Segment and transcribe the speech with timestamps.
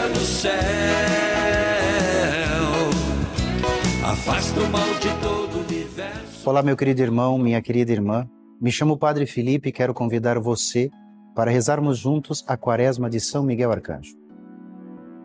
[0.00, 0.52] do céu.
[4.04, 6.48] Afasta o mal de todo o universo.
[6.48, 8.28] Olá, meu querido irmão, minha querida irmã.
[8.60, 10.90] Me chamo Padre Felipe e quero convidar você
[11.34, 14.16] para rezarmos juntos a quaresma de São Miguel Arcanjo.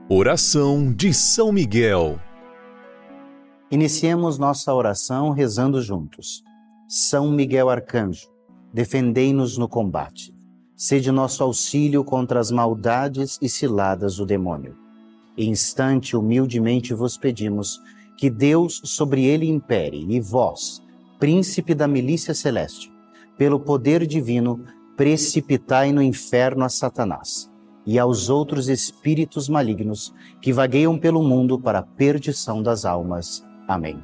[0.07, 2.20] Oração de São Miguel.
[3.71, 6.43] Iniciemos nossa oração rezando juntos.
[6.88, 8.27] São Miguel Arcanjo,
[8.73, 10.38] defendei-nos no combate.
[10.82, 14.77] Sede nosso auxílio contra as maldades e ciladas do demônio.
[15.38, 17.81] Instante humildemente vos pedimos
[18.17, 20.81] que Deus sobre ele impere e vós,
[21.20, 22.89] príncipe da milícia celeste,
[23.38, 24.63] pelo poder divino,
[24.95, 27.52] precipitai no inferno a Satanás
[27.86, 33.45] e aos outros espíritos malignos que vagueiam pelo mundo para a perdição das almas.
[33.67, 34.02] Amém.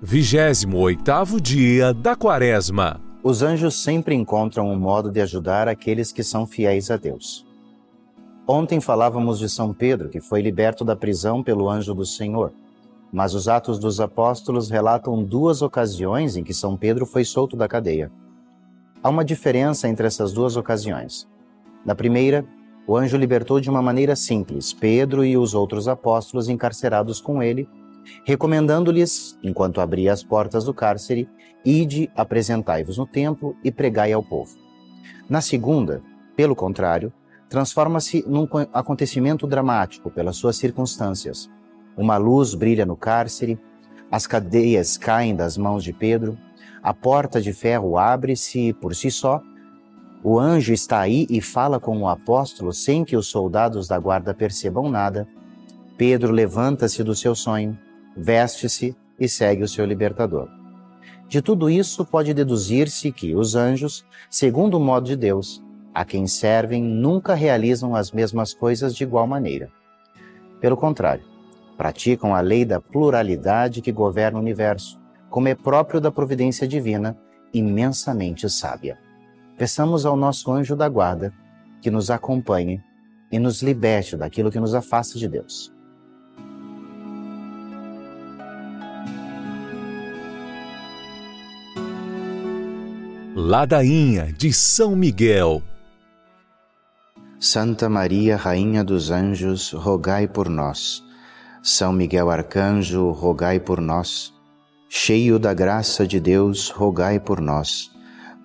[0.00, 3.11] 28 oitavo dia da Quaresma.
[3.24, 7.46] Os anjos sempre encontram um modo de ajudar aqueles que são fiéis a Deus.
[8.48, 12.52] Ontem falávamos de São Pedro, que foi liberto da prisão pelo anjo do Senhor.
[13.12, 17.68] Mas os Atos dos Apóstolos relatam duas ocasiões em que São Pedro foi solto da
[17.68, 18.10] cadeia.
[19.00, 21.28] Há uma diferença entre essas duas ocasiões.
[21.86, 22.44] Na primeira,
[22.88, 27.68] o anjo libertou de uma maneira simples Pedro e os outros apóstolos encarcerados com ele,
[28.24, 31.28] recomendando-lhes, enquanto abria as portas do cárcere,
[31.64, 34.56] ide, apresentai-vos no templo e pregai ao povo.
[35.28, 36.02] Na segunda,
[36.36, 37.12] pelo contrário,
[37.48, 41.50] transforma-se num acontecimento dramático pelas suas circunstâncias.
[41.96, 43.58] Uma luz brilha no cárcere,
[44.10, 46.38] as cadeias caem das mãos de Pedro,
[46.82, 49.42] a porta de ferro abre-se por si só,
[50.24, 54.32] o anjo está aí e fala com o apóstolo sem que os soldados da guarda
[54.32, 55.26] percebam nada.
[55.98, 57.76] Pedro levanta-se do seu sonho,
[58.16, 60.48] veste-se e segue o seu libertador.
[61.28, 65.62] De tudo isso pode deduzir-se que os anjos, segundo o modo de Deus,
[65.94, 69.70] a quem servem nunca realizam as mesmas coisas de igual maneira.
[70.60, 71.24] Pelo contrário,
[71.76, 75.00] praticam a lei da pluralidade que governa o universo,
[75.30, 77.16] como é próprio da providência divina,
[77.52, 78.98] imensamente sábia.
[79.56, 81.32] Peçamos ao nosso anjo da guarda
[81.80, 82.82] que nos acompanhe
[83.30, 85.72] e nos liberte daquilo que nos afasta de Deus.
[93.34, 95.62] Ladainha de São Miguel.
[97.40, 101.02] Santa Maria, Rainha dos Anjos, rogai por nós.
[101.62, 104.32] São Miguel Arcanjo, rogai por nós
[104.94, 107.90] cheio da graça de Deus, rogai por nós.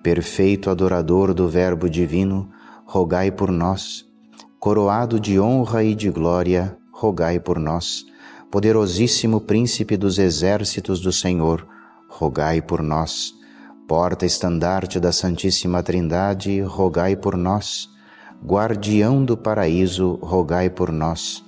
[0.02, 2.48] Perfeito adorador do Verbo Divino,
[2.86, 4.06] rogai por nós.
[4.58, 8.02] Coroado de honra e de glória, rogai por nós.
[8.50, 11.68] Poderosíssimo Príncipe dos exércitos do Senhor,
[12.08, 13.34] rogai por nós.
[13.88, 17.88] Porta-estandarte da Santíssima Trindade, rogai por nós.
[18.44, 21.42] Guardião do paraíso, rogai por nós.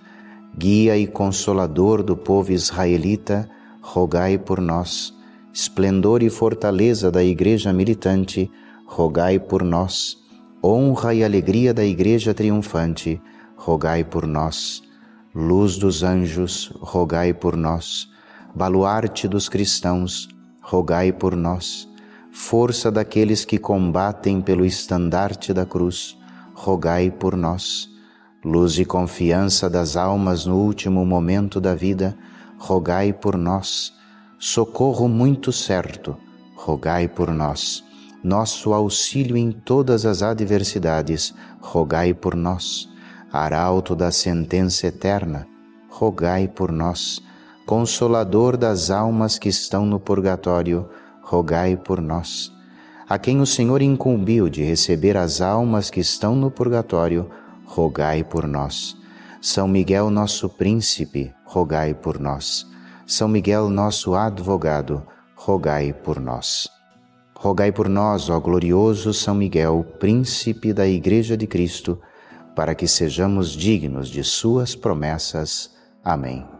[0.56, 3.46] Guia e consolador do povo israelita,
[3.82, 5.14] rogai por nós.
[5.52, 8.50] Esplendor e fortaleza da Igreja militante,
[8.86, 10.16] rogai por nós.
[10.64, 13.20] Honra e alegria da Igreja triunfante,
[13.54, 14.82] rogai por nós.
[15.34, 18.08] Luz dos anjos, rogai por nós.
[18.54, 20.26] Baluarte dos cristãos,
[20.62, 21.89] rogai por nós.
[22.32, 26.16] Força daqueles que combatem pelo estandarte da cruz,
[26.54, 27.88] rogai por nós.
[28.44, 32.16] Luz e confiança das almas no último momento da vida,
[32.56, 33.92] rogai por nós.
[34.38, 36.16] Socorro muito certo,
[36.54, 37.84] rogai por nós.
[38.22, 42.88] Nosso auxílio em todas as adversidades, rogai por nós.
[43.32, 45.46] Arauto da sentença eterna,
[45.88, 47.22] rogai por nós.
[47.66, 50.88] Consolador das almas que estão no purgatório,
[51.30, 52.52] rogai por nós.
[53.08, 57.30] A quem o Senhor incumbiu de receber as almas que estão no purgatório,
[57.64, 58.96] rogai por nós.
[59.40, 62.66] São Miguel, nosso príncipe, rogai por nós.
[63.06, 66.69] São Miguel, nosso advogado, rogai por nós.
[67.36, 72.00] Rogai por nós, ó glorioso São Miguel, príncipe da Igreja de Cristo,
[72.56, 75.70] para que sejamos dignos de Suas promessas.
[76.05, 76.59] Amém.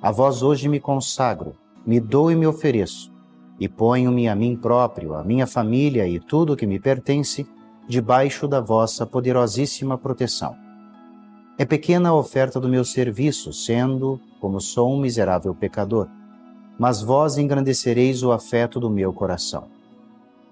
[0.00, 1.54] a vós hoje me consagro,
[1.84, 3.12] me dou e me ofereço,
[3.58, 7.46] e ponho-me a mim próprio, a minha família e tudo o que me pertence,
[7.88, 10.54] debaixo da vossa poderosíssima proteção
[11.56, 16.06] É pequena a oferta do meu serviço, sendo, como sou um miserável pecador,
[16.78, 19.66] mas vós engrandecereis o afeto do meu coração.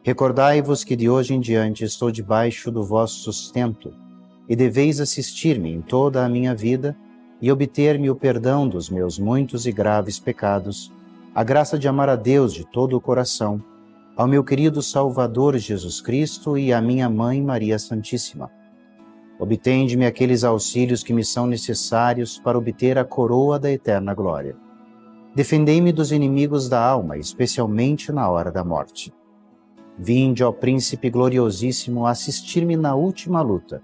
[0.02, 3.92] Recordai-vos que de hoje em diante estou debaixo do vosso sustento
[4.48, 6.96] e deveis assistir-me em toda a minha vida
[7.40, 10.92] e obter-me o perdão dos meus muitos e graves pecados,
[11.34, 13.62] a graça de amar a Deus de todo o coração,
[14.16, 18.50] ao meu querido Salvador Jesus Cristo e à minha Mãe Maria Santíssima.
[19.38, 24.56] Obtende-me aqueles auxílios que me são necessários para obter a coroa da eterna glória.
[25.34, 29.12] Defendei-me dos inimigos da alma, especialmente na hora da morte.
[29.98, 33.82] Vinde, ó Príncipe gloriosíssimo, assistir-me na última luta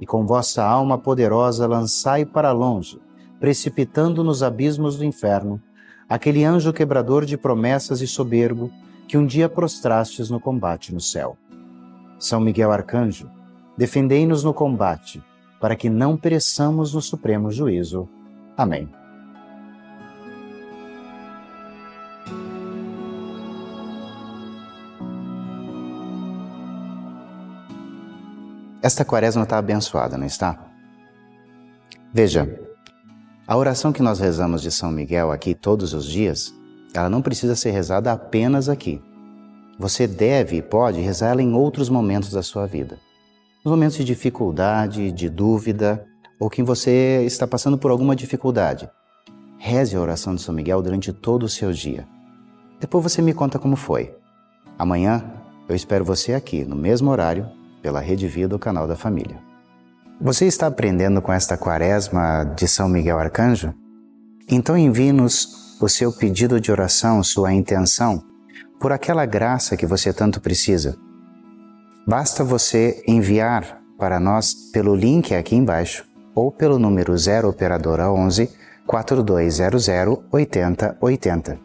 [0.00, 3.00] e com vossa alma poderosa lançai para longe,
[3.38, 5.60] precipitando nos abismos do inferno,
[6.08, 8.70] aquele anjo quebrador de promessas e soberbo
[9.08, 11.36] que um dia prostrastes no combate no céu.
[12.18, 13.30] São Miguel Arcanjo,
[13.76, 15.22] defendei-nos no combate,
[15.60, 18.08] para que não pereçamos no supremo juízo.
[18.56, 18.88] Amém.
[28.82, 30.58] Esta quaresma está abençoada, não está?
[32.12, 32.60] Veja,
[33.46, 36.52] a oração que nós rezamos de São Miguel aqui todos os dias,
[36.92, 39.00] ela não precisa ser rezada apenas aqui.
[39.78, 42.98] Você deve e pode rezá-la em outros momentos da sua vida.
[43.64, 46.04] Nos momentos de dificuldade, de dúvida,
[46.40, 48.90] ou que você está passando por alguma dificuldade.
[49.58, 52.04] Reze a oração de São Miguel durante todo o seu dia.
[52.80, 54.12] Depois você me conta como foi.
[54.76, 55.24] Amanhã
[55.68, 59.38] eu espero você aqui, no mesmo horário, pela Rede Vida, o canal da família.
[60.20, 63.74] Você está aprendendo com esta quaresma de São Miguel Arcanjo?
[64.48, 68.22] Então envie-nos o seu pedido de oração, sua intenção,
[68.80, 70.96] por aquela graça que você tanto precisa.
[72.06, 78.48] Basta você enviar para nós pelo link aqui embaixo ou pelo número 0 operadora 11
[78.86, 79.88] 4200
[80.30, 81.58] 8080.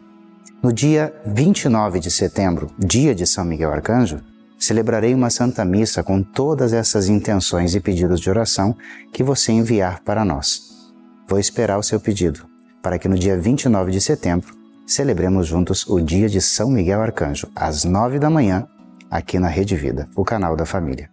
[0.62, 4.20] No dia 29 de setembro, dia de São Miguel Arcanjo,
[4.58, 8.76] celebrarei uma Santa Missa com todas essas intenções e pedidos de oração
[9.12, 10.92] que você enviar para nós.
[11.28, 12.46] Vou esperar o seu pedido,
[12.82, 14.56] para que no dia 29 de setembro
[14.86, 18.66] celebremos juntos o dia de São Miguel Arcanjo, às nove da manhã,
[19.10, 21.10] aqui na Rede Vida, o canal da família.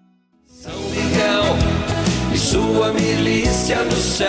[0.48, 1.44] São Miguel
[2.34, 3.78] e sua milícia
[4.16, 4.26] céu,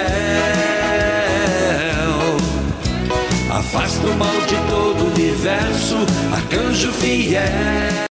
[3.51, 5.97] afasta o mal de todo o universo,
[6.33, 8.06] arcanjo fiel.